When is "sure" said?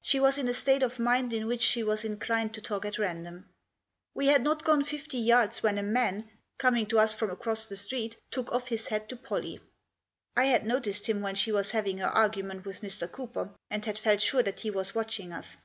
14.20-14.44